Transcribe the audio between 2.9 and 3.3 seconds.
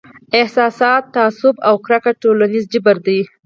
دی.